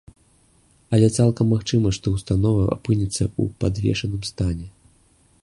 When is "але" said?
0.97-1.09